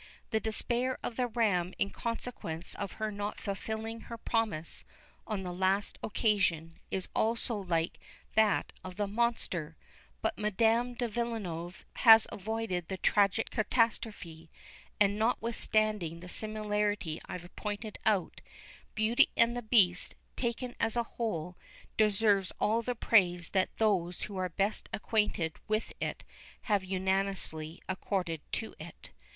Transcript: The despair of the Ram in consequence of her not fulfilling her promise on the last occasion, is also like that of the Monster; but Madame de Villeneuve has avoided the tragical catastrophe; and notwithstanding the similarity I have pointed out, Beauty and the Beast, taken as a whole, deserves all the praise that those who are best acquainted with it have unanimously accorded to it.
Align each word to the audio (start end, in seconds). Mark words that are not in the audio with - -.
The 0.31 0.39
despair 0.39 0.97
of 1.03 1.15
the 1.15 1.27
Ram 1.27 1.75
in 1.77 1.91
consequence 1.91 2.73
of 2.73 2.93
her 2.93 3.11
not 3.11 3.39
fulfilling 3.39 4.01
her 4.05 4.17
promise 4.17 4.83
on 5.27 5.43
the 5.43 5.53
last 5.53 5.99
occasion, 6.01 6.79
is 6.89 7.07
also 7.15 7.55
like 7.55 7.99
that 8.33 8.73
of 8.83 8.95
the 8.95 9.05
Monster; 9.05 9.77
but 10.23 10.39
Madame 10.39 10.95
de 10.95 11.07
Villeneuve 11.07 11.85
has 11.97 12.25
avoided 12.31 12.87
the 12.87 12.97
tragical 12.97 13.51
catastrophe; 13.63 14.49
and 14.99 15.19
notwithstanding 15.19 16.19
the 16.21 16.29
similarity 16.29 17.19
I 17.27 17.37
have 17.37 17.55
pointed 17.55 17.99
out, 18.03 18.41
Beauty 18.95 19.29
and 19.37 19.55
the 19.55 19.61
Beast, 19.61 20.15
taken 20.35 20.75
as 20.79 20.95
a 20.95 21.03
whole, 21.03 21.57
deserves 21.95 22.51
all 22.59 22.81
the 22.81 22.95
praise 22.95 23.49
that 23.49 23.77
those 23.77 24.23
who 24.23 24.35
are 24.37 24.49
best 24.49 24.89
acquainted 24.91 25.57
with 25.67 25.93
it 26.01 26.23
have 26.63 26.83
unanimously 26.83 27.81
accorded 27.87 28.41
to 28.53 28.73
it. 28.79 29.11